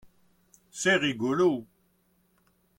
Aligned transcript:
C'est 0.71 0.95
rigolo. 0.97 1.67